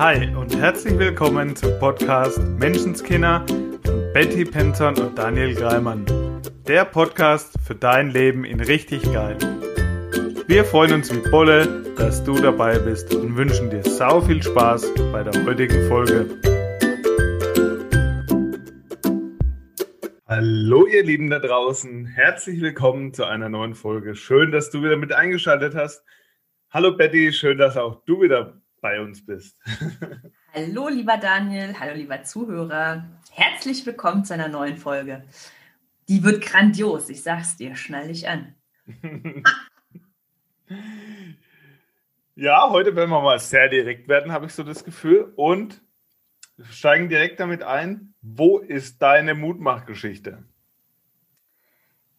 [0.00, 3.44] Hi und herzlich willkommen zum Podcast Menschenskinder
[3.84, 6.06] von Betty Penton und Daniel Greimann.
[6.66, 9.36] Der Podcast für dein Leben in richtig geil.
[10.46, 14.90] Wir freuen uns wie Bolle, dass du dabei bist und wünschen dir sau viel Spaß
[15.12, 16.30] bei der heutigen Folge.
[20.26, 24.14] Hallo ihr Lieben da draußen, herzlich willkommen zu einer neuen Folge.
[24.14, 26.02] Schön, dass du wieder mit eingeschaltet hast.
[26.70, 29.58] Hallo Betty, schön, dass auch du wieder bei uns bist.
[30.54, 33.04] Hallo lieber Daniel, hallo lieber Zuhörer.
[33.30, 35.22] Herzlich willkommen zu einer neuen Folge.
[36.08, 38.54] Die wird grandios, ich sag's dir, schnall dich an.
[42.34, 45.32] ja, heute werden wir mal sehr direkt werden, habe ich so das Gefühl.
[45.36, 45.80] Und
[46.70, 48.14] steigen direkt damit ein.
[48.22, 50.42] Wo ist deine Mutmachgeschichte?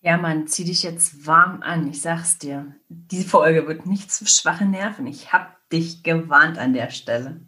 [0.03, 1.87] Ja, Mann, zieh dich jetzt warm an.
[1.87, 2.75] Ich sag's dir.
[2.89, 5.05] Die Folge wird nicht zu schwache Nerven.
[5.05, 7.45] Ich hab dich gewarnt an der Stelle.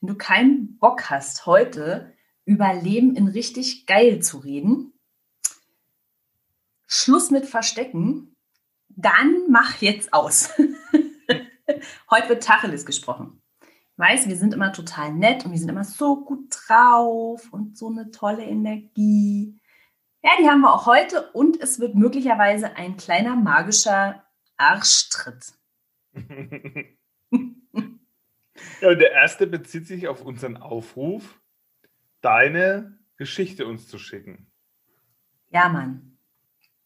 [0.00, 2.12] Wenn du keinen Bock hast, heute
[2.44, 4.92] über Leben in richtig geil zu reden,
[6.86, 8.36] Schluss mit Verstecken,
[8.90, 10.50] dann mach jetzt aus.
[12.10, 13.40] heute wird Tacheles gesprochen.
[13.62, 17.78] Ich weiß, wir sind immer total nett und wir sind immer so gut drauf und
[17.78, 19.58] so eine tolle Energie.
[20.22, 24.24] Ja, die haben wir auch heute und es wird möglicherweise ein kleiner magischer
[24.56, 25.52] Arschtritt.
[26.14, 26.22] ja,
[27.32, 31.40] und der erste bezieht sich auf unseren Aufruf,
[32.20, 34.46] deine Geschichte uns zu schicken.
[35.50, 36.18] Ja, Mann.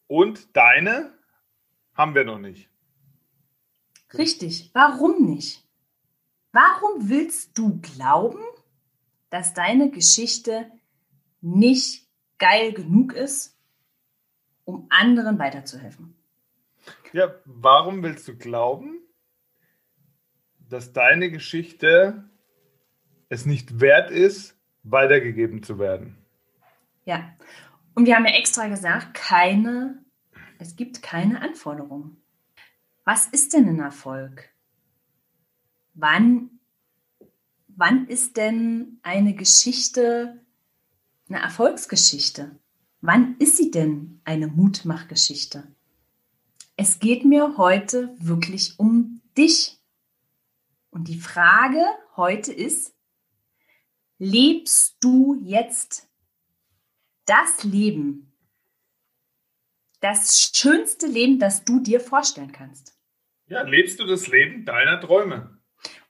[0.07, 1.13] Und deine
[1.93, 2.69] haben wir noch nicht.
[4.17, 4.71] Richtig.
[4.73, 5.63] Warum nicht?
[6.51, 8.41] Warum willst du glauben,
[9.29, 10.71] dass deine Geschichte
[11.41, 12.06] nicht
[12.37, 13.57] geil genug ist,
[14.65, 16.15] um anderen weiterzuhelfen?
[17.13, 18.99] Ja, warum willst du glauben,
[20.69, 22.29] dass deine Geschichte
[23.29, 26.17] es nicht wert ist, weitergegeben zu werden.
[27.05, 27.33] Ja,
[27.93, 30.03] und wir haben ja extra gesagt, keine,
[30.59, 32.21] es gibt keine Anforderungen.
[33.03, 34.49] Was ist denn ein Erfolg?
[35.93, 36.59] Wann,
[37.67, 40.45] wann ist denn eine Geschichte
[41.29, 42.59] eine Erfolgsgeschichte?
[43.01, 45.63] Wann ist sie denn eine Mutmachgeschichte?
[46.75, 49.79] Es geht mir heute wirklich um dich.
[50.89, 51.83] Und die Frage
[52.15, 52.95] heute ist,
[54.17, 56.07] lebst du jetzt
[57.25, 58.31] das Leben,
[59.99, 62.97] das schönste Leben, das du dir vorstellen kannst?
[63.47, 65.56] Ja, lebst du das Leben deiner Träume?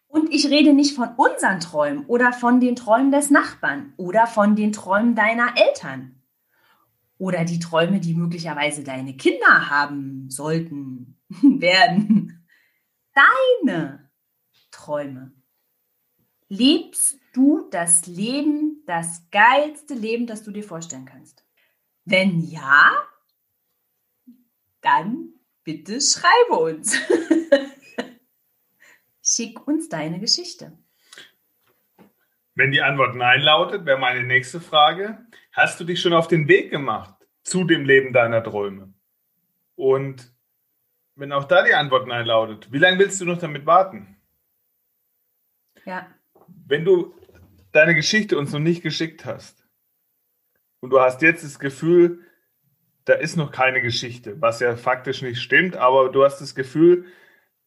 [0.07, 4.55] Und ich rede nicht von unseren Träumen oder von den Träumen des Nachbarn oder von
[4.55, 6.21] den Träumen deiner Eltern
[7.17, 12.47] oder die Träume, die möglicherweise deine Kinder haben sollten, werden.
[13.13, 14.09] Deine
[14.71, 15.33] Träume?
[16.49, 21.43] Lebst du das Leben, das geilste Leben, das du dir vorstellen kannst?
[22.05, 22.91] Wenn ja,
[24.81, 26.95] dann bitte schreibe uns.
[29.29, 30.77] Schick uns deine Geschichte.
[32.55, 35.17] Wenn die Antwort Nein lautet, wäre meine nächste Frage.
[35.51, 38.93] Hast du dich schon auf den Weg gemacht zu dem Leben deiner Träume?
[39.75, 40.33] Und
[41.15, 44.15] wenn auch da die Antwort Nein lautet, wie lange willst du noch damit warten?
[45.83, 46.07] Ja.
[46.65, 47.13] Wenn du
[47.73, 49.67] deine Geschichte uns noch nicht geschickt hast
[50.79, 52.23] und du hast jetzt das Gefühl,
[53.03, 57.05] da ist noch keine Geschichte, was ja faktisch nicht stimmt, aber du hast das Gefühl,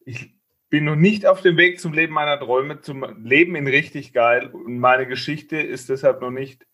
[0.05, 0.40] ich
[0.71, 4.47] bin noch nicht auf dem Weg zum Leben meiner Träume, zum Leben in richtig geil
[4.47, 6.65] und meine Geschichte ist deshalb noch nicht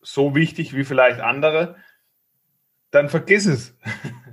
[0.00, 1.76] so wichtig wie vielleicht andere,
[2.92, 3.76] dann vergiss es.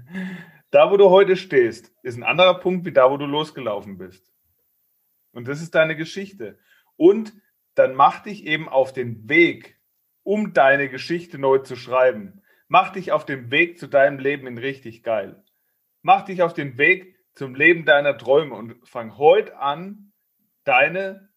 [0.70, 4.32] da, wo du heute stehst, ist ein anderer Punkt wie da, wo du losgelaufen bist.
[5.32, 6.60] Und das ist deine Geschichte.
[6.96, 7.34] Und
[7.74, 9.80] dann mach dich eben auf den Weg,
[10.22, 12.44] um deine Geschichte neu zu schreiben.
[12.68, 15.44] Mach dich auf den Weg zu deinem Leben in richtig geil.
[16.04, 20.12] Mach dich auf den Weg zum Leben deiner Träume und fang heute an,
[20.64, 21.30] deine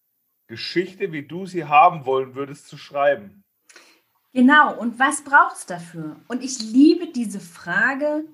[0.47, 3.43] Geschichte, wie du sie haben wollen würdest, zu schreiben.
[4.33, 6.17] Genau, und was braucht es dafür?
[6.27, 8.25] Und ich liebe diese Frage.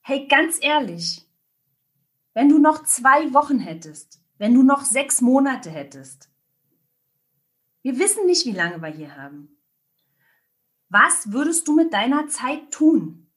[0.00, 1.28] Hey, ganz ehrlich,
[2.34, 6.30] wenn du noch zwei Wochen hättest, wenn du noch sechs Monate hättest.
[7.82, 9.60] Wir wissen nicht, wie lange wir hier haben.
[10.88, 13.30] Was würdest du mit deiner Zeit tun?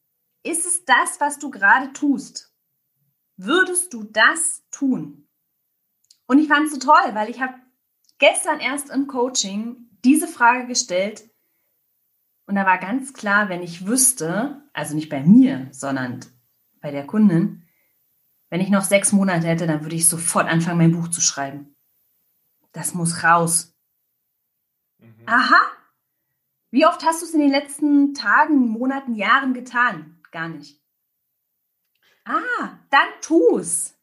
[0.43, 2.54] Ist es das, was du gerade tust?
[3.37, 5.27] Würdest du das tun?
[6.27, 7.53] Und ich fand es so toll, weil ich habe
[8.17, 11.29] gestern erst im Coaching diese Frage gestellt
[12.47, 16.19] und da war ganz klar, wenn ich wüsste, also nicht bei mir, sondern
[16.79, 17.67] bei der Kundin,
[18.49, 21.75] wenn ich noch sechs Monate hätte, dann würde ich sofort anfangen, mein Buch zu schreiben.
[22.71, 23.75] Das muss raus.
[24.99, 25.23] Mhm.
[25.25, 25.59] Aha.
[26.69, 30.21] Wie oft hast du es in den letzten Tagen, Monaten, Jahren getan?
[30.31, 30.84] Gar nicht.
[32.25, 33.95] Ah, dann tu's.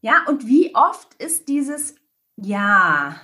[0.00, 1.96] Ja, und wie oft ist dieses
[2.36, 3.20] Ja,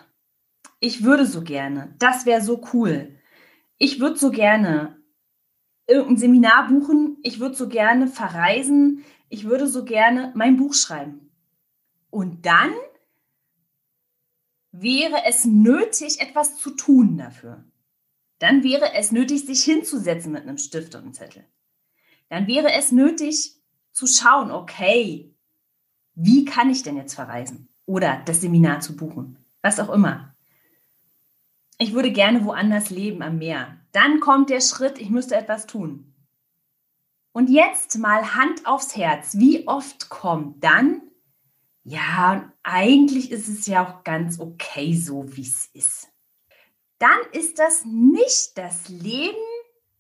[0.81, 3.17] ich würde so gerne, das wäre so cool.
[3.79, 5.01] Ich würde so gerne
[5.87, 11.31] irgendein Seminar buchen, ich würde so gerne verreisen, ich würde so gerne mein Buch schreiben.
[12.11, 12.73] Und dann
[14.73, 17.65] wäre es nötig, etwas zu tun dafür.
[18.39, 21.45] Dann wäre es nötig, sich hinzusetzen mit einem Stift und einem Zettel.
[22.29, 23.58] Dann wäre es nötig
[23.99, 25.35] zu schauen, okay,
[26.15, 27.69] wie kann ich denn jetzt verreisen?
[27.85, 30.37] Oder das Seminar zu buchen, was auch immer.
[31.79, 33.81] Ich würde gerne woanders leben am Meer.
[33.91, 36.15] Dann kommt der Schritt, ich müsste etwas tun.
[37.33, 39.37] Und jetzt mal Hand aufs Herz.
[39.37, 41.03] Wie oft kommt dann,
[41.83, 46.09] ja, eigentlich ist es ja auch ganz okay so, wie es ist.
[47.01, 49.37] Dann ist das nicht das Leben,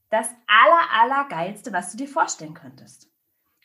[0.08, 3.07] das aller, aller geilste, was du dir vorstellen könntest.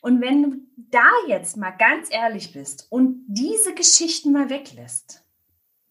[0.04, 5.24] Und wenn du da jetzt mal ganz ehrlich bist und diese Geschichten mal weglässt,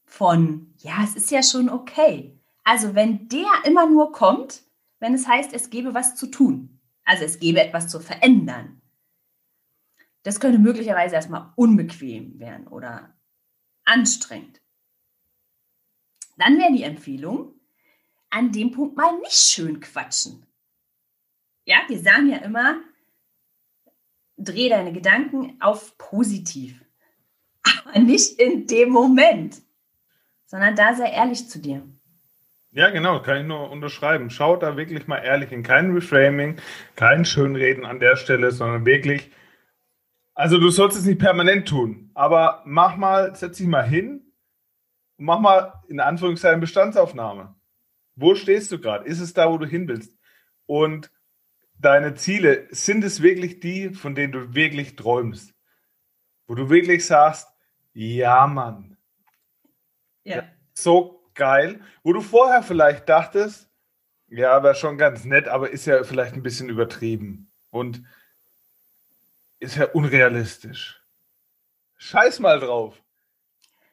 [0.05, 2.39] von, ja, es ist ja schon okay.
[2.63, 4.65] Also wenn der immer nur kommt,
[4.99, 8.83] wenn es heißt, es gebe was zu tun, also es gebe etwas zu verändern,
[10.25, 13.17] das könnte möglicherweise erstmal unbequem werden oder
[13.85, 14.61] anstrengend.
[16.37, 17.55] Dann wäre die Empfehlung,
[18.29, 20.45] an dem Punkt mal nicht schön quatschen.
[21.65, 22.83] Ja, wir sagen ja immer,
[24.45, 26.85] dreh deine Gedanken auf positiv.
[27.63, 29.63] Aber nicht in dem Moment,
[30.47, 31.83] sondern da sei ehrlich zu dir.
[32.75, 34.31] Ja, genau, kann ich nur unterschreiben.
[34.31, 35.63] Schau da wirklich mal ehrlich hin.
[35.63, 36.57] Kein Reframing,
[36.97, 39.31] kein Schönreden an der Stelle, sondern wirklich,
[40.35, 44.33] also du sollst es nicht permanent tun, aber mach mal, setz dich mal hin
[45.19, 47.55] und mach mal in Anführungszeichen Bestandsaufnahme.
[48.17, 49.05] Wo stehst du gerade?
[49.05, 50.19] Ist es da, wo du hin willst?
[50.65, 51.11] Und
[51.85, 55.55] deine Ziele, sind es wirklich die, von denen du wirklich träumst?
[56.47, 57.49] Wo du wirklich sagst,
[57.93, 58.97] ja, Mann.
[60.25, 60.45] Ja.
[60.75, 61.81] So geil.
[62.03, 63.69] Wo du vorher vielleicht dachtest,
[64.29, 68.03] ja, wäre schon ganz nett, aber ist ja vielleicht ein bisschen übertrieben und
[69.59, 71.03] ist ja unrealistisch.
[71.99, 73.03] Scheiß mal drauf.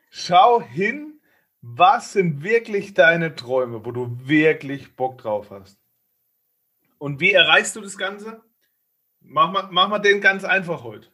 [0.10, 1.22] Schau hin,
[1.62, 5.78] was sind wirklich deine Träume, wo du wirklich Bock drauf hast.
[7.00, 8.44] Und wie erreichst du das Ganze?
[9.22, 11.10] Mach mal, mach mal den ganz einfach heute.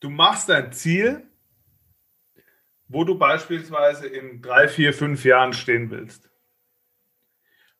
[0.00, 1.30] Du machst dein Ziel,
[2.88, 6.30] wo du beispielsweise in drei, vier, fünf Jahren stehen willst.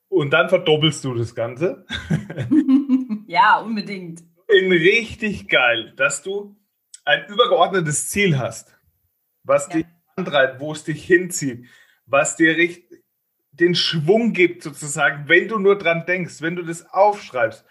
[0.08, 1.86] Und dann verdoppelst du das Ganze.
[3.26, 4.22] ja, unbedingt.
[4.48, 6.56] In richtig geil, dass du
[7.04, 8.78] ein übergeordnetes Ziel hast,
[9.42, 9.74] was ja.
[9.74, 9.86] dich
[10.16, 11.66] antreibt, wo es dich hinzieht,
[12.06, 13.04] was dir richtig,
[13.60, 17.64] den Schwung gibt, sozusagen, wenn du nur dran denkst, wenn du das aufschreibst.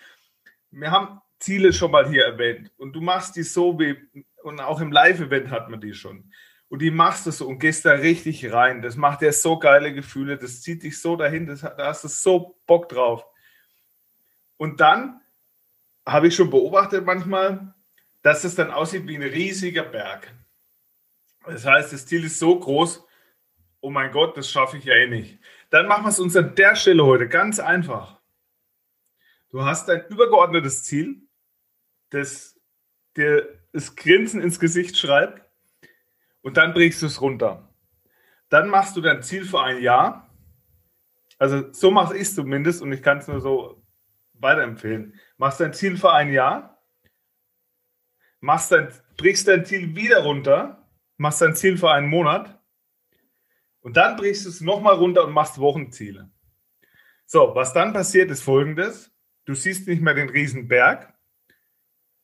[0.72, 3.96] Wir haben Ziele schon mal hier erwähnt und du machst die so wie,
[4.44, 6.32] und auch im Live-Event hat man die schon.
[6.68, 8.82] Und die machst du so und gehst da richtig rein.
[8.82, 12.08] Das macht dir so geile Gefühle, das zieht dich so dahin, das, da hast du
[12.08, 13.26] so Bock drauf.
[14.58, 15.22] Und dann
[16.06, 17.74] habe ich schon beobachtet manchmal,
[18.24, 20.34] dass es dann aussieht wie ein riesiger Berg.
[21.46, 23.06] Das heißt, das Ziel ist so groß,
[23.82, 25.40] oh mein Gott, das schaffe ich ja eh nicht.
[25.70, 28.22] Dann machen wir es uns an der Stelle heute ganz einfach.
[29.50, 31.22] Du hast ein übergeordnetes Ziel,
[32.10, 32.60] das
[33.16, 35.42] dir das Grinsen ins Gesicht schreibt
[36.42, 37.74] und dann brichst du es runter.
[38.50, 40.30] Dann machst du dein Ziel für ein Jahr.
[41.38, 43.84] Also so mache ich es zumindest und ich kann es nur so
[44.34, 45.20] weiterempfehlen.
[45.38, 46.82] Machst dein Ziel für ein Jahr,
[48.40, 52.60] machst dein, brichst dein Ziel wieder runter, machst dein Ziel für einen Monat
[53.86, 56.32] und dann brichst du es nochmal runter und machst Wochenziele.
[57.28, 59.12] So, was dann passiert, ist folgendes.
[59.46, 61.14] Du siehst nicht mehr den riesen Berg,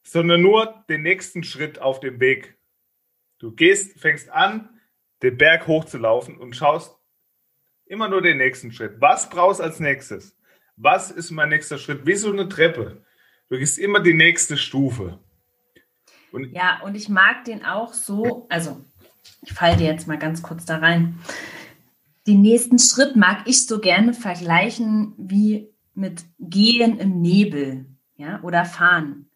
[0.02, 2.58] sondern nur den nächsten Schritt auf dem Weg.
[3.38, 4.82] Du gehst, fängst an,
[5.22, 6.98] den Berg hochzulaufen und schaust
[7.86, 9.00] immer nur den nächsten Schritt.
[9.00, 10.36] Was brauchst du als nächstes?
[10.78, 12.08] Was ist mein nächster Schritt?
[12.08, 13.06] Wie so eine Treppe.
[13.50, 15.20] Du gehst immer die nächste Stufe.
[16.32, 18.84] Und ja, und ich mag den auch so, also
[19.42, 21.20] ich falle dir jetzt mal ganz kurz da rein.
[22.28, 27.86] Den nächsten Schritt mag ich so gerne vergleichen wie mit Gehen im Nebel
[28.16, 29.30] ja, oder Fahren.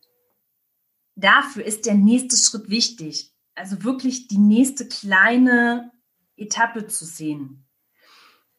[1.16, 3.34] Dafür ist der nächste Schritt wichtig.
[3.56, 5.92] Also wirklich die nächste kleine
[6.36, 7.66] Etappe zu sehen.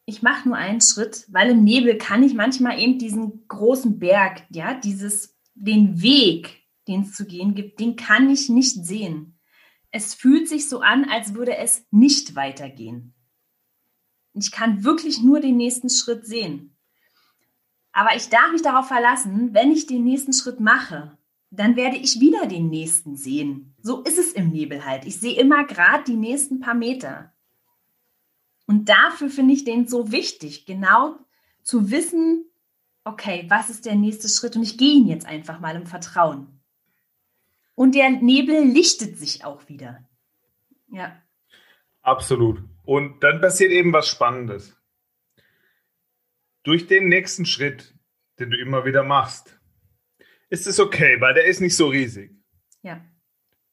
[0.05, 4.43] Ich mache nur einen Schritt, weil im Nebel kann ich manchmal eben diesen großen Berg,
[4.49, 9.36] ja, dieses, den Weg, den es zu gehen gibt, den kann ich nicht sehen.
[9.97, 13.15] Es fühlt sich so an, als würde es nicht weitergehen.
[14.35, 16.77] Ich kann wirklich nur den nächsten Schritt sehen.
[17.93, 21.17] Aber ich darf mich darauf verlassen, wenn ich den nächsten Schritt mache,
[21.49, 23.73] dann werde ich wieder den nächsten sehen.
[23.81, 25.03] So ist es im Nebel halt.
[25.03, 27.33] Ich sehe immer gerade die nächsten paar Meter.
[28.67, 31.15] Und dafür finde ich den so wichtig, genau
[31.63, 32.45] zu wissen,
[33.03, 34.55] okay, was ist der nächste Schritt?
[34.57, 36.56] Und ich gehe ihn jetzt einfach mal im Vertrauen.
[37.77, 40.03] Und der Nebel lichtet sich auch wieder.
[40.87, 41.21] Ja.
[42.01, 42.63] Absolut.
[42.83, 44.75] Und dann passiert eben was Spannendes.
[46.63, 47.93] Durch den nächsten Schritt,
[48.39, 49.59] den du immer wieder machst,
[50.49, 52.31] ist es okay, weil der ist nicht so riesig.
[52.81, 53.05] Ja.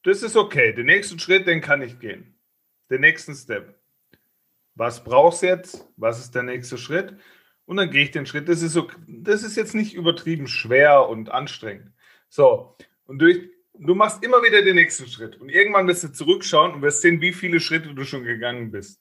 [0.03, 0.75] Das ist okay.
[0.75, 2.39] Den nächsten Schritt, den kann ich gehen.
[2.91, 3.81] Den nächsten Step.
[4.75, 5.91] Was brauchst du jetzt?
[5.97, 7.17] Was ist der nächste Schritt?
[7.65, 8.51] Und dann gehe ich den Schritt.
[8.51, 11.95] Das ist, so, das ist jetzt nicht übertrieben schwer und anstrengend.
[12.29, 15.41] So, und durch, du machst immer wieder den nächsten Schritt.
[15.41, 19.01] Und irgendwann wirst du zurückschauen und wirst sehen, wie viele Schritte du schon gegangen bist.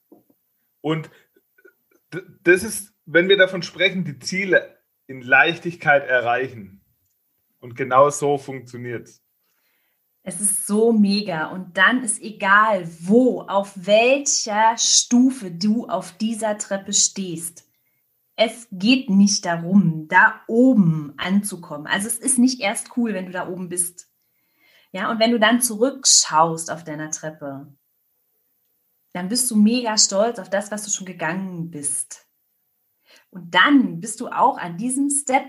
[0.80, 1.10] Und
[2.42, 6.82] das ist, wenn wir davon sprechen, die Ziele in Leichtigkeit erreichen.
[7.60, 9.22] Und genau so funktioniert es.
[10.22, 11.48] Es ist so mega.
[11.48, 17.68] Und dann ist egal, wo, auf welcher Stufe du auf dieser Treppe stehst.
[18.36, 21.86] Es geht nicht darum, da oben anzukommen.
[21.86, 24.08] Also es ist nicht erst cool, wenn du da oben bist.
[24.94, 27.74] Ja, und wenn du dann zurückschaust auf deiner Treppe,
[29.12, 32.26] dann bist du mega stolz auf das, was du schon gegangen bist.
[33.30, 35.44] Und dann bist du auch an diesem Step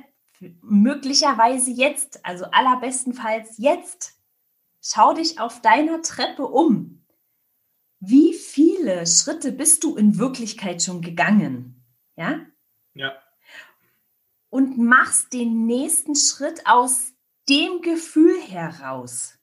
[0.61, 4.15] möglicherweise jetzt, also allerbestenfalls jetzt
[4.87, 7.03] Schau dich auf deiner Treppe um.
[7.99, 11.83] Wie viele Schritte bist du in Wirklichkeit schon gegangen?
[12.15, 12.45] Ja?
[12.93, 13.15] Ja.
[14.49, 17.14] Und machst den nächsten Schritt aus
[17.49, 19.37] dem Gefühl heraus.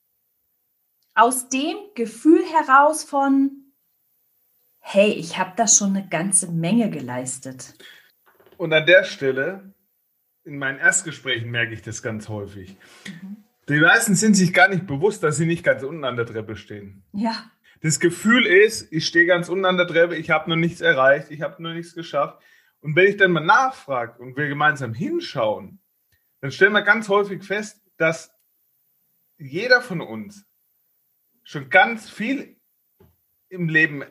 [1.14, 3.72] Aus dem Gefühl heraus von,
[4.78, 7.74] hey, ich habe da schon eine ganze Menge geleistet.
[8.56, 9.74] Und an der Stelle,
[10.44, 12.76] in meinen Erstgesprächen merke ich das ganz häufig.
[13.06, 13.44] Mhm.
[13.68, 16.56] Die meisten sind sich gar nicht bewusst, dass sie nicht ganz unten an der Treppe
[16.56, 17.04] stehen.
[17.12, 17.50] Ja.
[17.80, 21.30] Das Gefühl ist, ich stehe ganz unten an der Treppe, ich habe noch nichts erreicht,
[21.30, 22.42] ich habe noch nichts geschafft.
[22.80, 25.80] Und wenn ich dann mal nachfrage und wir gemeinsam hinschauen,
[26.40, 28.34] dann stellen wir ganz häufig fest, dass
[29.38, 30.44] jeder von uns
[31.44, 32.60] schon ganz viel
[33.48, 34.02] im Leben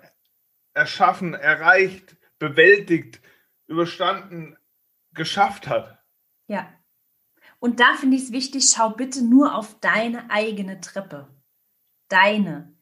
[0.74, 3.20] erschaffen, erreicht, bewältigt,
[3.68, 4.56] überstanden,
[5.14, 6.02] geschafft hat.
[6.48, 6.72] Ja.
[7.60, 11.28] Und da finde ich es wichtig, schau bitte nur auf deine eigene Treppe.
[12.08, 12.74] Deine.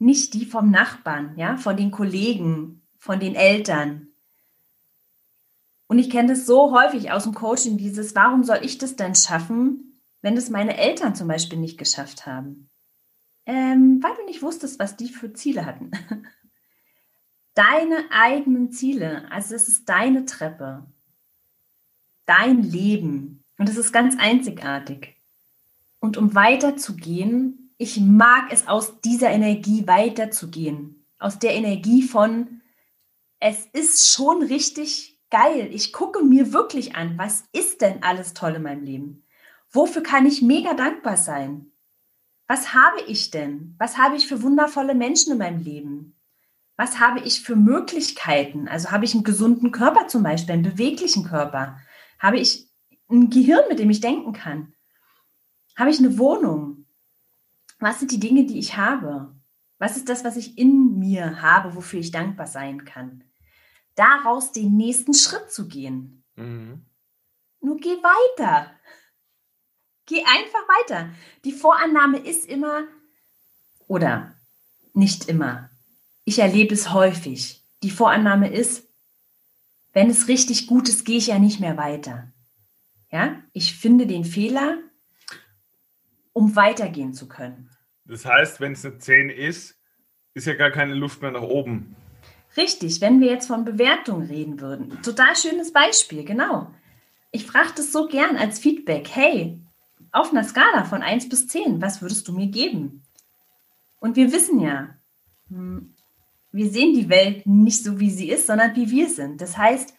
[0.00, 4.08] Nicht die vom Nachbarn, ja, von den Kollegen, von den Eltern.
[5.86, 9.14] Und ich kenne das so häufig aus dem Coaching, dieses, warum soll ich das denn
[9.14, 9.89] schaffen,
[10.22, 12.70] wenn das meine Eltern zum Beispiel nicht geschafft haben?
[13.46, 15.90] Ähm, weil du nicht wusstest, was die für Ziele hatten.
[17.54, 20.86] Deine eigenen Ziele, also es ist deine Treppe,
[22.24, 25.20] dein Leben, und es ist ganz einzigartig.
[26.00, 31.06] Und um weiterzugehen, ich mag es aus dieser Energie weiterzugehen.
[31.18, 32.62] Aus der Energie von,
[33.38, 35.68] es ist schon richtig geil.
[35.72, 39.26] Ich gucke mir wirklich an, was ist denn alles toll in meinem Leben?
[39.72, 41.70] Wofür kann ich mega dankbar sein?
[42.46, 43.76] Was habe ich denn?
[43.78, 46.16] Was habe ich für wundervolle Menschen in meinem Leben?
[46.76, 48.66] Was habe ich für Möglichkeiten?
[48.66, 51.78] Also habe ich einen gesunden Körper zum Beispiel, einen beweglichen Körper?
[52.18, 52.68] Habe ich
[53.08, 54.72] ein Gehirn, mit dem ich denken kann?
[55.76, 56.86] Habe ich eine Wohnung?
[57.78, 59.34] Was sind die Dinge, die ich habe?
[59.78, 63.24] Was ist das, was ich in mir habe, wofür ich dankbar sein kann?
[63.94, 66.24] Daraus den nächsten Schritt zu gehen.
[66.36, 66.84] Mhm.
[67.60, 68.72] Nur geh weiter.
[70.10, 71.10] Geh einfach weiter.
[71.44, 72.82] Die Vorannahme ist immer,
[73.86, 74.34] oder
[74.92, 75.70] nicht immer,
[76.24, 77.62] ich erlebe es häufig.
[77.84, 78.88] Die Vorannahme ist,
[79.92, 82.32] wenn es richtig gut ist, gehe ich ja nicht mehr weiter.
[83.12, 84.78] Ja, ich finde den Fehler,
[86.32, 87.70] um weitergehen zu können.
[88.04, 89.76] Das heißt, wenn es eine 10 ist,
[90.34, 91.94] ist ja gar keine Luft mehr nach oben.
[92.56, 95.00] Richtig, wenn wir jetzt von Bewertung reden würden.
[95.02, 96.74] Total schönes Beispiel, genau.
[97.30, 99.08] Ich frage das so gern als Feedback.
[99.08, 99.60] Hey,
[100.12, 103.02] auf einer Skala von 1 bis 10, was würdest du mir geben?
[103.98, 104.96] Und wir wissen ja,
[105.48, 105.94] hm,
[106.52, 109.40] wir sehen die Welt nicht so, wie sie ist, sondern wie wir sind.
[109.40, 109.94] Das heißt,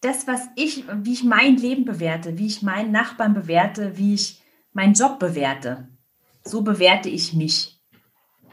[0.00, 4.42] das, was ich, wie ich mein Leben bewerte, wie ich meinen Nachbarn bewerte, wie ich
[4.72, 5.88] meinen Job bewerte.
[6.42, 7.78] So bewerte ich mich.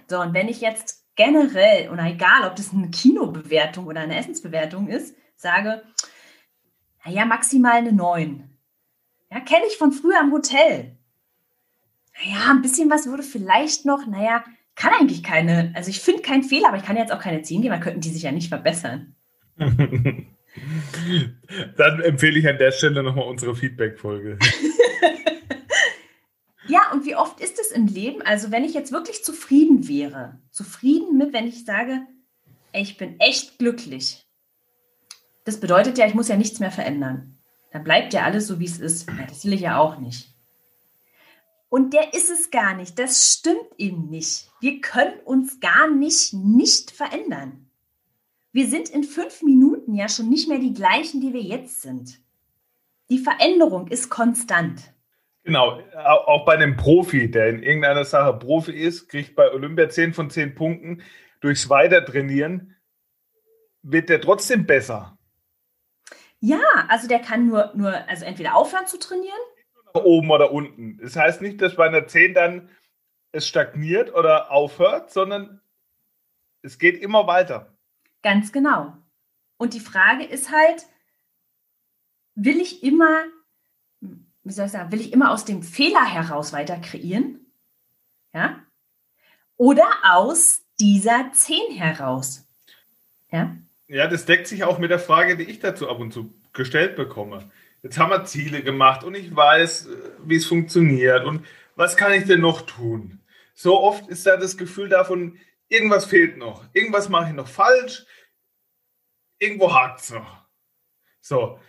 [0.09, 4.87] So, und wenn ich jetzt generell, und egal, ob das eine Kinobewertung oder eine Essensbewertung
[4.87, 5.83] ist, sage,
[7.05, 8.56] naja, maximal eine 9.
[9.31, 10.97] Ja, kenne ich von früher am Hotel.
[12.17, 14.43] Naja, ein bisschen was würde vielleicht noch, naja,
[14.75, 17.61] kann eigentlich keine, also ich finde keinen Fehler, aber ich kann jetzt auch keine 10
[17.61, 19.15] geben, dann könnten die sich ja nicht verbessern.
[21.77, 24.39] Dann empfehle ich an der Stelle nochmal unsere Feedback-Folge.
[26.67, 28.21] ja, und wie oft ist es im Leben?
[28.23, 32.01] Also, wenn ich jetzt wirklich zufrieden wäre, zufrieden mit, wenn ich sage,
[32.71, 34.25] ey, ich bin echt glücklich.
[35.43, 37.36] Das bedeutet ja, ich muss ja nichts mehr verändern.
[37.71, 39.09] Dann bleibt ja alles so, wie es ist.
[39.29, 40.33] Das will ich ja auch nicht.
[41.69, 42.97] Und der ist es gar nicht.
[42.97, 44.49] Das stimmt eben nicht.
[44.61, 47.69] Wir können uns gar nicht nicht verändern.
[48.53, 52.19] Wir sind in fünf Minuten ja schon nicht mehr die gleichen, die wir jetzt sind.
[53.09, 54.93] Die Veränderung ist konstant.
[55.43, 60.13] Genau, auch bei einem Profi, der in irgendeiner Sache Profi ist, kriegt bei Olympia 10
[60.13, 61.01] von 10 Punkten.
[61.39, 62.75] Durchs Weitertrainieren
[63.81, 65.16] wird der trotzdem besser.
[66.39, 69.39] Ja, also der kann nur, nur also entweder aufhören zu trainieren
[70.03, 70.97] oben oder unten.
[70.97, 72.69] Das heißt nicht, dass bei einer 10 dann
[73.31, 75.61] es stagniert oder aufhört, sondern
[76.61, 77.77] es geht immer weiter.
[78.23, 78.97] Ganz genau.
[79.57, 80.87] Und die Frage ist halt,
[82.35, 83.25] will ich immer,
[83.99, 87.51] wie soll ich sagen, will ich immer aus dem Fehler heraus weiter kreieren?
[88.33, 88.63] Ja?
[89.55, 92.47] Oder aus dieser 10 heraus?
[93.31, 93.55] Ja?
[93.87, 96.95] Ja, das deckt sich auch mit der Frage, die ich dazu ab und zu gestellt
[96.95, 97.49] bekomme
[97.87, 99.89] jetzt haben wir Ziele gemacht und ich weiß,
[100.23, 103.21] wie es funktioniert und was kann ich denn noch tun?
[103.53, 105.39] So oft ist da das Gefühl davon,
[105.69, 108.05] irgendwas fehlt noch, irgendwas mache ich noch falsch,
[109.39, 110.45] irgendwo hakt es noch.
[111.21, 111.59] So,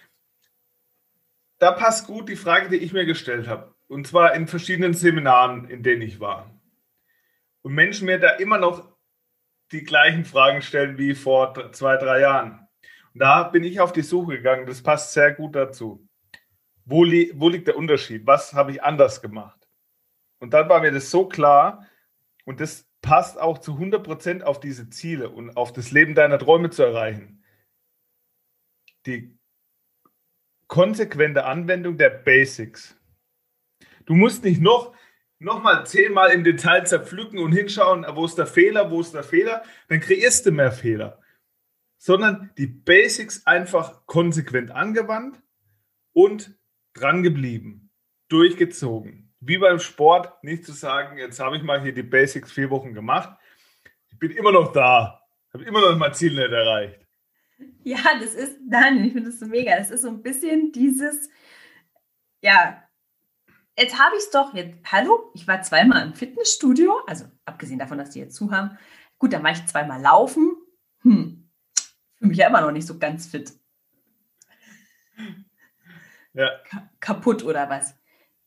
[1.58, 3.75] da passt gut die Frage, die ich mir gestellt habe.
[3.88, 6.54] Und zwar in verschiedenen Seminaren, in denen ich war.
[7.62, 8.88] Und Menschen mir da immer noch
[9.72, 12.66] die gleichen Fragen stellen wie vor zwei, drei Jahren.
[13.14, 14.66] Da bin ich auf die Suche gegangen.
[14.66, 16.06] Das passt sehr gut dazu.
[16.84, 18.26] Wo, li wo liegt der Unterschied?
[18.26, 19.68] Was habe ich anders gemacht?
[20.40, 21.87] Und dann war mir das so klar
[22.44, 26.38] und das passt auch zu 100 Prozent auf diese Ziele und auf das Leben deiner
[26.38, 27.44] Träume zu erreichen.
[29.07, 29.38] Die
[30.66, 32.96] konsequente Anwendung der Basics.
[34.07, 34.94] Du musst nicht noch,
[35.38, 39.22] noch mal zehnmal im Detail zerpflücken und hinschauen, wo ist der Fehler, wo ist der
[39.22, 41.20] Fehler, dann kreierst du mehr Fehler
[41.98, 45.42] sondern die Basics einfach konsequent angewandt
[46.12, 46.57] und
[46.94, 47.90] dran geblieben,
[48.29, 49.35] durchgezogen.
[49.40, 52.94] Wie beim Sport, nicht zu sagen, jetzt habe ich mal hier die Basics vier Wochen
[52.94, 53.37] gemacht.
[54.11, 55.20] Ich bin immer noch da,
[55.53, 57.01] habe immer noch mein Ziel nicht erreicht.
[57.83, 59.77] Ja, das ist, dann, ich finde das so mega.
[59.77, 61.29] Das ist so ein bisschen dieses,
[62.40, 62.83] ja,
[63.78, 67.98] jetzt habe ich es doch, jetzt, hallo, ich war zweimal im Fitnessstudio, also abgesehen davon,
[67.98, 68.76] dass die jetzt zu haben.
[69.18, 70.56] Gut, dann war ich zweimal laufen.
[71.02, 71.48] Hm,
[72.16, 73.52] fühle mich ja immer noch nicht so ganz fit.
[76.34, 76.50] Ja.
[76.68, 77.96] Ka kaputt oder was?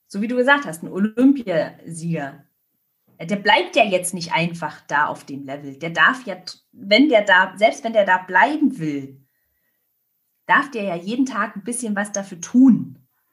[0.08, 2.46] So wie du gesagt hast, ein Olympiasieger,
[3.20, 5.78] der bleibt ja jetzt nicht einfach da auf dem Level.
[5.78, 6.38] Der darf ja,
[6.72, 9.26] wenn der da, selbst wenn der da bleiben will,
[10.48, 12.91] darf der ja jeden Tag ein bisschen was dafür tun.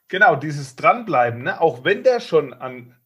[0.09, 1.61] Genau, dieses Dranbleiben, ne?
[1.61, 2.97] auch wenn der schon an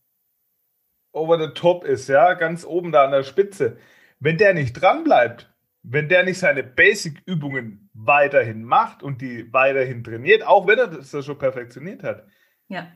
[1.12, 3.76] over the top ist, ja, ganz oben da an der Spitze,
[4.18, 10.46] wenn der nicht dranbleibt, wenn der nicht seine Basic-Übungen weiterhin macht und die weiterhin trainiert,
[10.46, 12.26] auch wenn er das schon perfektioniert hat,
[12.68, 12.90] ja.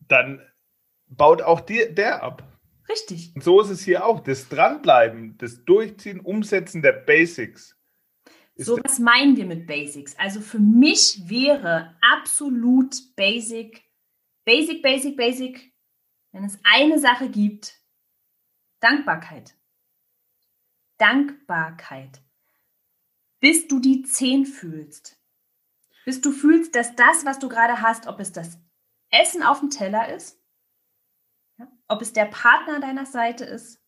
[0.00, 0.40] dann
[1.06, 2.42] baut auch die, der ab.
[2.88, 3.32] Richtig.
[3.34, 4.20] Und so ist es hier auch.
[4.20, 7.77] Das Dranbleiben, das Durchziehen, Umsetzen der Basics.
[8.60, 10.18] So was meinen wir mit Basics.
[10.18, 13.84] Also für mich wäre absolut Basic,
[14.44, 15.72] Basic, Basic, Basic,
[16.32, 17.80] wenn es eine Sache gibt,
[18.80, 19.54] Dankbarkeit.
[20.98, 22.20] Dankbarkeit.
[23.38, 25.20] Bis du die Zehn fühlst.
[26.04, 28.58] Bis du fühlst, dass das, was du gerade hast, ob es das
[29.10, 30.42] Essen auf dem Teller ist,
[31.86, 33.80] ob es der Partner deiner Seite ist,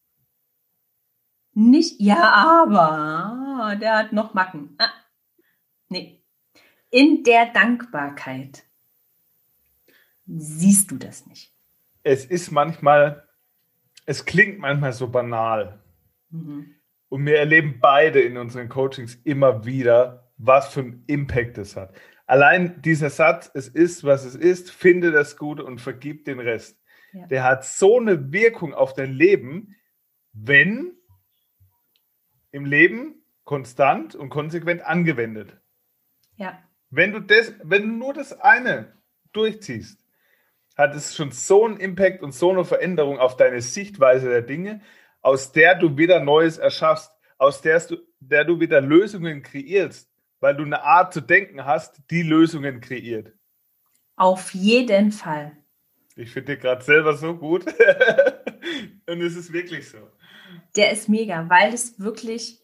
[1.61, 4.75] nicht, ja, aber der hat noch Macken.
[4.79, 4.91] Ah,
[5.89, 6.23] nee.
[6.91, 8.65] In der Dankbarkeit
[10.27, 11.55] siehst du das nicht.
[12.03, 13.29] Es ist manchmal,
[14.07, 15.83] es klingt manchmal so banal.
[16.31, 16.75] Mhm.
[17.09, 21.95] Und wir erleben beide in unseren Coachings immer wieder, was für einen Impact es hat.
[22.27, 26.81] Allein dieser Satz, es ist, was es ist, finde das Gute und vergib den Rest.
[27.13, 27.27] Ja.
[27.27, 29.75] Der hat so eine Wirkung auf dein Leben,
[30.33, 30.97] wenn
[32.53, 35.57] im Leben konstant und konsequent angewendet.
[36.37, 36.59] Ja.
[36.91, 38.93] Wenn du das, wenn du nur das eine
[39.33, 40.05] durchziehst,
[40.77, 44.81] hat es schon so einen Impact und so eine Veränderung auf deine Sichtweise der Dinge,
[45.21, 50.11] aus der du wieder Neues erschaffst, aus der du, der du wieder Lösungen kreierst,
[50.41, 53.33] weil du eine Art zu denken hast, die Lösungen kreiert.
[54.17, 55.57] Auf jeden Fall.
[56.17, 57.65] Ich finde dir gerade selber so gut.
[59.07, 59.99] Und es ist wirklich so.
[60.77, 62.61] Der ist mega, weil es wirklich,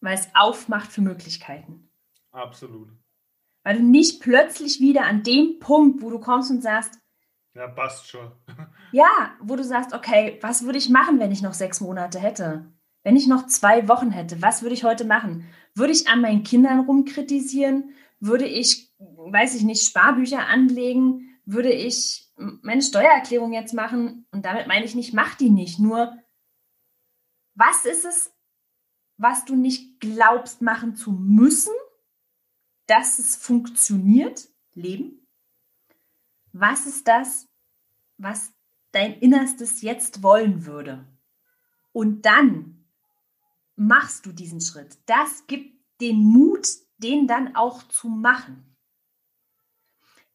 [0.00, 1.88] weil es aufmacht für Möglichkeiten.
[2.32, 2.90] Absolut.
[3.64, 7.00] Weil du nicht plötzlich wieder an dem Punkt, wo du kommst und sagst,
[7.56, 8.30] ja, passt schon.
[8.92, 12.66] Ja, wo du sagst, okay, was würde ich machen, wenn ich noch sechs Monate hätte?
[13.02, 15.48] Wenn ich noch zwei Wochen hätte, was würde ich heute machen?
[15.74, 17.90] Würde ich an meinen Kindern rumkritisieren?
[18.20, 21.36] Würde ich, weiß ich nicht, Sparbücher anlegen?
[21.44, 24.26] Würde ich meine Steuererklärung jetzt machen?
[24.30, 25.78] Und damit meine ich nicht, mach die nicht.
[25.80, 26.16] Nur,
[27.56, 28.32] was ist es,
[29.16, 31.74] was du nicht glaubst machen zu müssen,
[32.86, 34.48] dass es funktioniert?
[34.72, 35.26] Leben?
[36.52, 37.48] Was ist das,
[38.18, 38.52] was
[38.92, 41.06] dein Innerstes jetzt wollen würde?
[41.92, 42.86] Und dann
[43.74, 44.98] machst du diesen Schritt.
[45.06, 48.76] Das gibt den Mut, den dann auch zu machen.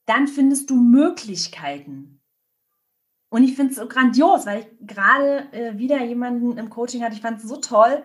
[0.06, 2.21] Dann findest du Möglichkeiten.
[3.32, 7.16] Und ich finde es so grandios, weil ich gerade äh, wieder jemanden im Coaching hatte,
[7.16, 8.04] ich fand es so toll,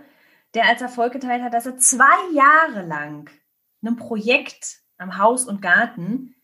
[0.54, 3.28] der als Erfolg geteilt hat, dass er zwei Jahre lang
[3.82, 6.36] einem Projekt am Haus und Garten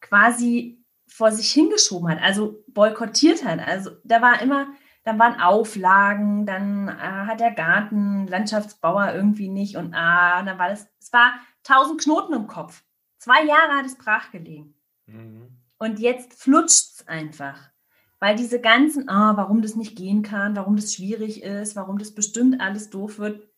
[0.00, 3.60] quasi vor sich hingeschoben hat, also boykottiert hat.
[3.60, 4.66] Also da war immer,
[5.04, 10.70] dann waren Auflagen, dann äh, hat der Garten, Landschaftsbauer irgendwie nicht und ah, dann war
[10.70, 12.82] das, es war tausend Knoten im Kopf.
[13.18, 14.74] Zwei Jahre hat es brach gelegen.
[15.06, 15.56] Mhm.
[15.78, 17.70] Und jetzt flutscht es einfach.
[18.20, 22.14] Weil diese ganzen, ah, warum das nicht gehen kann, warum das schwierig ist, warum das
[22.14, 23.48] bestimmt alles doof wird.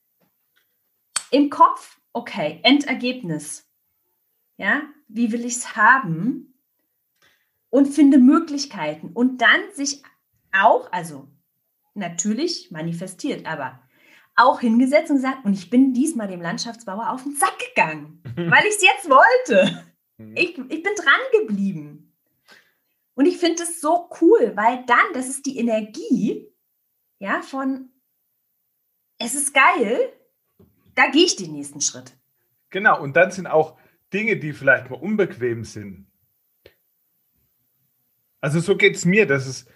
[1.31, 3.67] Im Kopf, okay, Endergebnis.
[4.59, 6.51] Ja, wie will ich es haben?
[7.71, 10.03] und finde Möglichkeiten und dann sich
[10.53, 11.29] auch, also
[11.95, 13.81] natürlich manifestiert, aber
[14.37, 18.65] auch hingesetzt und gesagt, und ich bin diesmal dem Landschaftsbauer auf den Sack gegangen, weil
[18.65, 19.85] ich es jetzt wollte.
[20.19, 20.37] Mhm.
[20.37, 22.10] Ich, ich bin dran geblieben.
[23.15, 26.49] Und ich finde es so cool, weil dann, das ist die Energie,
[27.19, 27.91] ja, von
[29.19, 30.13] es ist geil,
[30.95, 32.17] da gehe ich den nächsten Schritt.
[32.71, 33.79] Genau, und dann sind auch
[34.13, 36.11] Dinge, die vielleicht mal unbequem sind,
[38.41, 39.67] also so geht es mir, dass es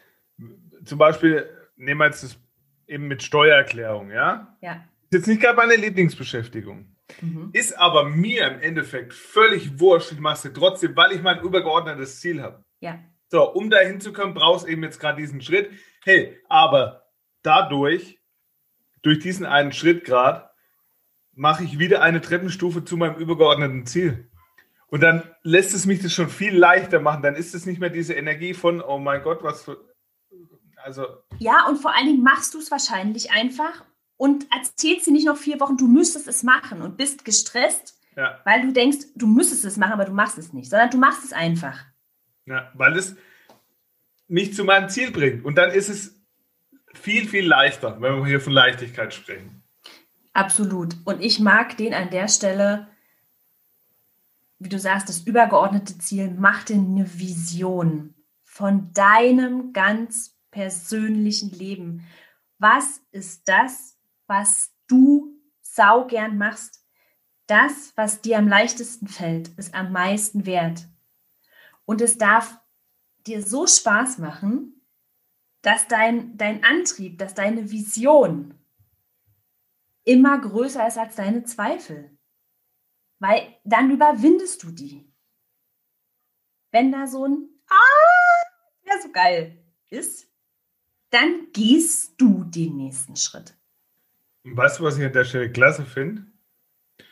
[0.84, 2.38] zum Beispiel, nehmen wir jetzt das
[2.86, 4.56] eben mit Steuererklärung, ja?
[4.60, 4.84] Ja.
[5.10, 6.96] Ist jetzt nicht gerade meine Lieblingsbeschäftigung.
[7.20, 7.50] Mhm.
[7.52, 10.12] Ist aber mir im Endeffekt völlig wurscht.
[10.12, 12.64] Ich mache es trotzdem, weil ich mein übergeordnetes Ziel habe.
[12.80, 12.98] Ja.
[13.34, 15.68] So, um da hinzukommen, brauchst du eben jetzt gerade diesen Schritt.
[16.04, 17.08] Hey, aber
[17.42, 18.20] dadurch,
[19.02, 20.48] durch diesen einen Schritt gerade,
[21.32, 24.30] mache ich wieder eine Treppenstufe zu meinem übergeordneten Ziel.
[24.86, 27.24] Und dann lässt es mich das schon viel leichter machen.
[27.24, 29.84] Dann ist es nicht mehr diese Energie von, oh mein Gott, was für.
[30.84, 31.04] Also.
[31.40, 33.84] Ja, und vor allen Dingen machst du es wahrscheinlich einfach
[34.16, 38.38] und erzählst dir nicht noch vier Wochen, du müsstest es machen und bist gestresst, ja.
[38.44, 41.24] weil du denkst, du müsstest es machen, aber du machst es nicht, sondern du machst
[41.24, 41.84] es einfach.
[42.46, 43.16] Ja, weil es
[44.28, 45.44] mich zu meinem Ziel bringt.
[45.44, 46.20] Und dann ist es
[46.92, 49.62] viel, viel leichter, wenn wir hier von Leichtigkeit sprechen.
[50.32, 50.96] Absolut.
[51.04, 52.88] Und ich mag den an der Stelle
[54.64, 62.06] wie du sagst, das übergeordnete Ziel, mach dir eine Vision von deinem ganz persönlichen Leben.
[62.58, 66.82] Was ist das, was du saugern machst?
[67.46, 70.86] Das, was dir am leichtesten fällt, ist am meisten wert.
[71.84, 72.58] Und es darf
[73.26, 74.86] dir so Spaß machen,
[75.62, 78.54] dass dein, dein Antrieb, dass deine Vision
[80.04, 82.16] immer größer ist als deine Zweifel.
[83.18, 85.10] Weil dann überwindest du die.
[86.70, 88.42] Wenn da so ein Ah,
[88.82, 90.28] ja, so geil ist,
[91.10, 93.56] dann gehst du den nächsten Schritt.
[94.42, 96.26] weißt du, was ich an der Stelle klasse finde?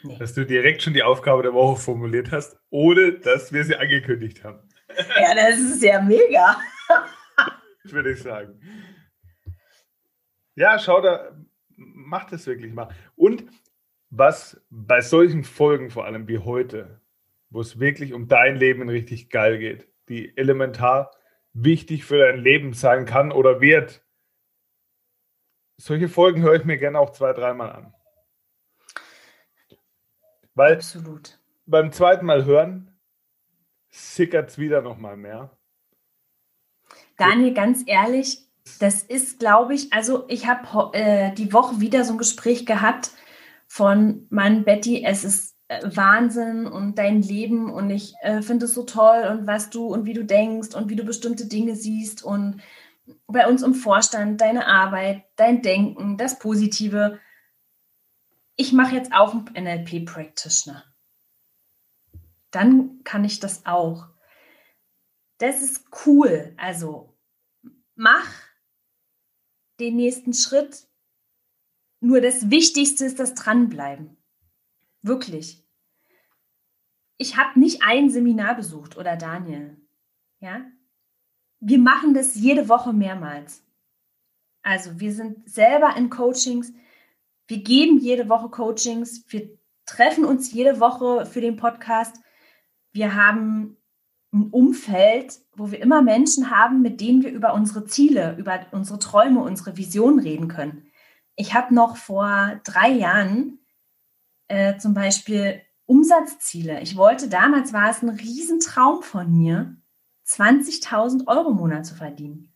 [0.04, 0.18] Nee.
[0.18, 4.42] Dass du direkt schon die Aufgabe der Woche formuliert hast, ohne dass wir sie angekündigt
[4.42, 4.68] haben.
[5.20, 6.56] Ja, das ist ja mega.
[7.84, 8.60] Würde ich sagen.
[10.54, 11.32] Ja, schau da,
[11.76, 12.88] mach das wirklich mal.
[13.16, 13.44] Und
[14.10, 17.00] was bei solchen Folgen vor allem wie heute,
[17.48, 21.10] wo es wirklich um dein Leben richtig geil geht, die elementar
[21.54, 24.04] wichtig für dein Leben sein kann oder wird,
[25.78, 27.94] solche Folgen höre ich mir gerne auch zwei, dreimal an.
[30.54, 31.38] Weil Absolut.
[31.66, 32.92] beim zweiten Mal hören
[33.90, 35.50] sickert es wieder noch mal mehr.
[37.16, 38.48] Daniel, ganz ehrlich,
[38.80, 43.10] das ist, glaube ich, also ich habe äh, die Woche wieder so ein Gespräch gehabt
[43.66, 48.74] von Mann, Betty, es ist äh, Wahnsinn und dein Leben und ich äh, finde es
[48.74, 52.22] so toll und was du und wie du denkst und wie du bestimmte Dinge siehst
[52.22, 52.62] und
[53.26, 57.18] bei uns im Vorstand deine Arbeit, dein Denken, das Positive.
[58.56, 60.84] Ich mache jetzt auch einen NLP-Practitioner.
[62.50, 64.08] Dann kann ich das auch.
[65.38, 66.54] Das ist cool.
[66.58, 67.18] Also
[67.94, 68.28] mach
[69.80, 70.86] den nächsten Schritt.
[72.00, 74.16] Nur das Wichtigste ist das Dranbleiben.
[75.02, 75.66] Wirklich.
[77.16, 79.80] Ich habe nicht ein Seminar besucht oder Daniel.
[80.40, 80.64] Ja?
[81.60, 83.64] Wir machen das jede Woche mehrmals.
[84.62, 86.72] Also wir sind selber in Coachings.
[87.52, 89.26] Wir geben jede Woche Coachings.
[89.28, 89.50] Wir
[89.84, 92.16] treffen uns jede Woche für den Podcast.
[92.92, 93.76] Wir haben
[94.32, 98.98] ein Umfeld, wo wir immer Menschen haben, mit denen wir über unsere Ziele, über unsere
[98.98, 100.86] Träume, unsere Visionen reden können.
[101.36, 103.58] Ich habe noch vor drei Jahren
[104.48, 106.80] äh, zum Beispiel Umsatzziele.
[106.80, 109.76] Ich wollte damals, war es ein Riesentraum von mir,
[110.26, 112.51] 20.000 Euro im Monat zu verdienen.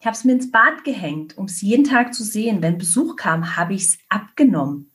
[0.00, 2.62] Ich habe es mir ins Bad gehängt, um es jeden Tag zu sehen.
[2.62, 4.92] Wenn Besuch kam, habe ich es abgenommen.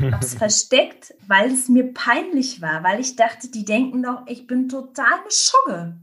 [0.00, 4.46] habe es versteckt, weil es mir peinlich war, weil ich dachte, die denken doch, ich
[4.46, 5.96] bin total eine Schugge.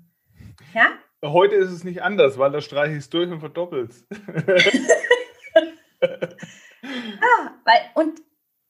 [0.74, 0.92] Ja?
[1.24, 4.06] Heute ist es nicht anders, weil da streiche ich es durch und verdoppelst.
[4.10, 4.18] ja,
[7.66, 8.22] weil, und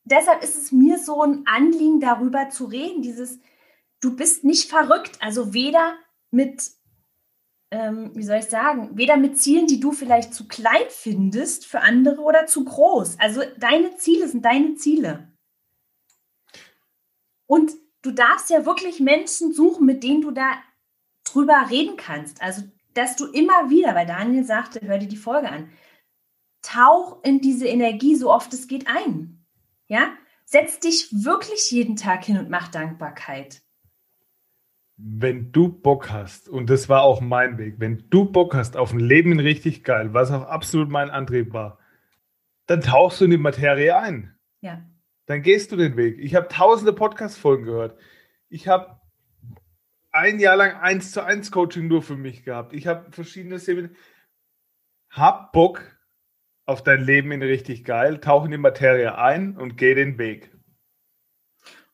[0.04, 3.39] deshalb ist es mir so ein Anliegen, darüber zu reden, dieses,
[4.02, 5.94] du bist nicht verrückt, also weder
[6.32, 6.72] mit,
[7.71, 11.82] ähm, wie soll ich sagen, weder mit Zielen, die du vielleicht zu klein findest für
[11.82, 13.19] andere oder zu groß.
[13.19, 15.32] Also deine Ziele sind deine Ziele.
[17.45, 20.62] Und du darfst ja wirklich Menschen suchen, mit denen du da
[21.23, 22.41] drüber reden kannst.
[22.41, 25.69] Also, dass du immer wieder, weil Daniel sagte, hör dir die Folge an,
[26.62, 29.45] tauch in diese Energie so oft es geht ein.
[29.88, 30.13] Ja?
[30.45, 33.62] Setz dich wirklich jeden Tag hin und mach Dankbarkeit
[35.02, 38.92] wenn du Bock hast, und das war auch mein Weg, wenn du Bock hast auf
[38.92, 41.80] ein Leben richtig geil, was auch absolut mein Antrieb war,
[42.66, 44.36] dann tauchst du in die Materie ein.
[44.60, 44.86] Ja.
[45.26, 46.20] Dann gehst du den Weg.
[46.20, 47.98] Ich habe tausende Podcast-Folgen gehört.
[48.50, 49.00] Ich habe
[50.12, 52.74] ein Jahr lang eins zu eins Coaching nur für mich gehabt.
[52.74, 53.94] Ich habe verschiedene Seminare.
[55.10, 55.98] Hab Bock
[56.66, 60.52] auf dein Leben in richtig geil, tauch in die Materie ein und geh den Weg.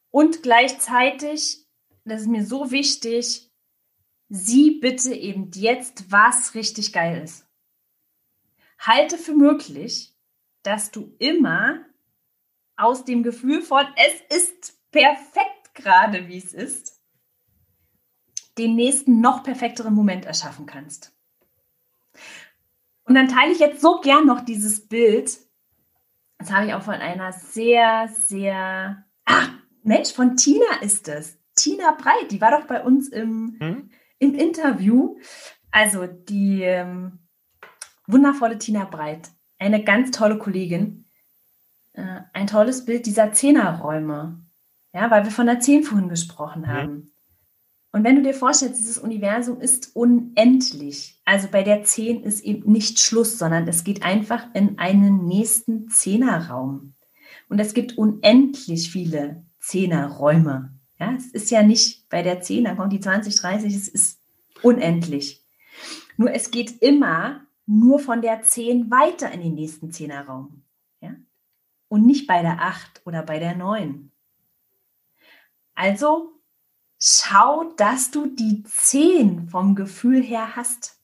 [0.10, 1.65] Und gleichzeitig
[2.06, 3.52] das ist mir so wichtig,
[4.30, 7.48] sieh bitte eben jetzt, was richtig geil ist.
[8.80, 10.14] Halte für möglich,
[10.64, 11.86] dass du immer
[12.76, 17.02] aus dem Gefühl von, es ist perfekt gerade, wie es ist,
[18.58, 21.14] den nächsten noch perfekteren Moment erschaffen kannst.
[23.04, 25.38] Und dann teile ich jetzt so gern noch dieses Bild.
[26.38, 29.52] Das habe ich auch von einer sehr, sehr, ach,
[29.84, 31.38] Mensch, von Tina ist es.
[31.56, 33.90] Tina Breit, die war doch bei uns im, hm?
[34.20, 35.18] im Interview.
[35.72, 37.20] Also die ähm,
[38.08, 41.06] wundervolle Tina Breit, eine ganz tolle Kollegin.
[41.94, 44.42] Äh, ein tolles Bild dieser Zehnerräume.
[44.94, 46.88] Ja, weil wir von der Zehn vorhin gesprochen haben.
[46.88, 47.12] Hm.
[47.92, 51.22] Und wenn du dir vorstellst, dieses Universum ist unendlich.
[51.24, 55.88] Also bei der Zehn ist eben nicht Schluss, sondern es geht einfach in einen nächsten
[55.88, 56.96] Zehnerraum.
[57.48, 60.75] Und es gibt unendlich viele Zehnerräume.
[61.00, 64.22] Ja, es ist ja nicht bei der 10, dann kommt die 20, 30, es ist
[64.62, 65.44] unendlich.
[66.18, 70.64] Nur es geht immer nur von der 10 weiter in den nächsten 10er Raum.
[71.02, 71.16] Ja?
[71.90, 74.12] Und nicht bei der 8 oder bei der 9.
[75.74, 76.40] Also
[77.00, 81.00] schau, dass du die 10 vom Gefühl her hast.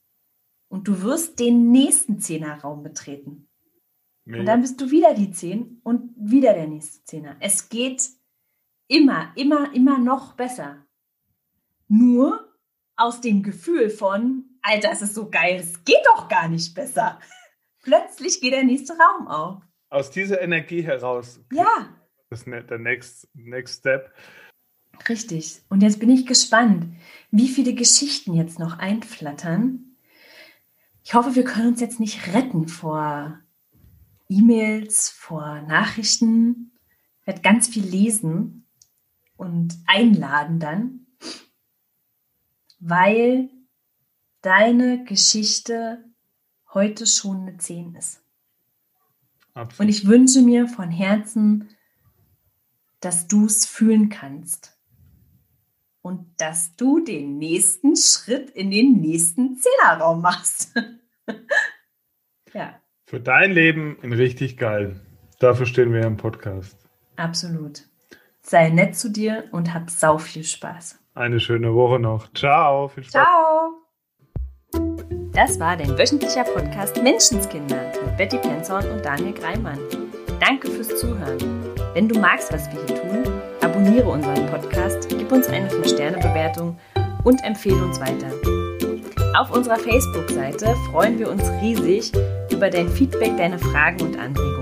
[0.68, 3.46] Und du wirst den nächsten 10er Raum betreten.
[4.24, 4.40] Mega.
[4.40, 7.36] Und dann bist du wieder die 10 und wieder der nächste 10er.
[7.40, 8.08] Es geht
[8.92, 10.84] immer, immer, immer noch besser.
[11.88, 12.52] Nur
[12.96, 17.18] aus dem Gefühl von, Alter, es ist so geil, es geht doch gar nicht besser.
[17.82, 19.62] Plötzlich geht der nächste Raum auf.
[19.88, 21.40] Aus dieser Energie heraus.
[21.50, 21.88] Ja.
[22.30, 24.12] Das ist ne, der next, next step.
[25.08, 25.62] Richtig.
[25.68, 26.94] Und jetzt bin ich gespannt,
[27.30, 29.96] wie viele Geschichten jetzt noch einflattern.
[31.02, 33.40] Ich hoffe, wir können uns jetzt nicht retten vor
[34.28, 36.72] E-Mails, vor Nachrichten.
[37.20, 38.61] Ich werde ganz viel lesen
[39.42, 41.06] und einladen dann,
[42.78, 43.50] weil
[44.40, 46.04] deine Geschichte
[46.72, 48.22] heute schon eine 10 ist.
[49.54, 49.80] Absolut.
[49.80, 51.70] Und ich wünsche mir von Herzen,
[53.00, 54.78] dass du es fühlen kannst
[56.02, 60.72] und dass du den nächsten Schritt in den nächsten Zehnerraum machst.
[62.54, 62.80] ja.
[63.06, 65.00] Für dein Leben in richtig geil.
[65.40, 66.88] Dafür stehen wir im Podcast.
[67.16, 67.91] Absolut.
[68.44, 70.98] Sei nett zu dir und hab sau viel Spaß.
[71.14, 72.32] Eine schöne Woche noch.
[72.34, 72.88] Ciao.
[72.88, 73.12] Viel Spaß.
[73.12, 73.72] Ciao.
[75.32, 79.78] Das war dein wöchentlicher Podcast Menschenskinder mit Betty Penzorn und Daniel Greimann.
[80.40, 81.38] Danke fürs Zuhören.
[81.94, 86.78] Wenn du magst, was wir hier tun, abonniere unseren Podcast, gib uns eine 5-Sterne-Bewertung
[87.24, 88.30] und empfehle uns weiter.
[89.38, 94.61] Auf unserer Facebook-Seite freuen wir uns riesig über über dein Feedback, deine Fragen und Anregungen.